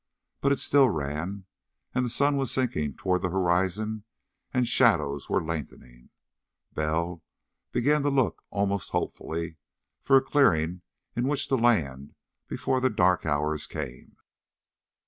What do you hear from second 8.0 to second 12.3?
to look almost hopefully for a clearing in which to land